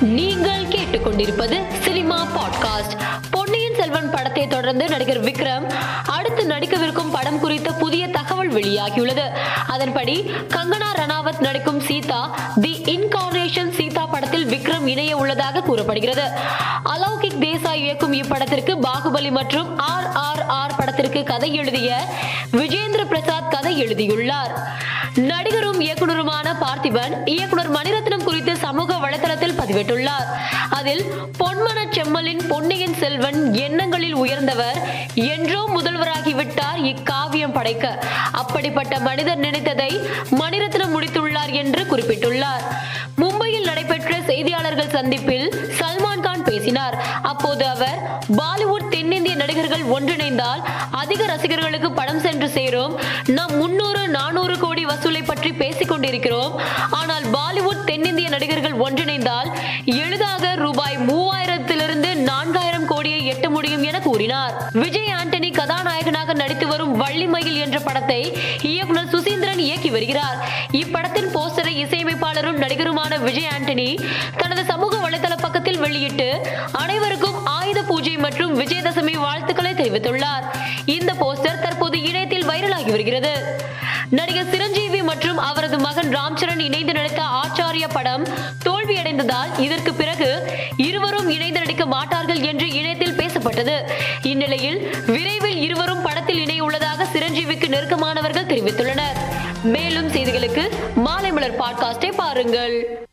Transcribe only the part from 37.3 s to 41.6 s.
படைக்க. அப்படிப்பட்ட மனிதர் நினைத்ததை மணிரத்னம் முடித்துள்ளார்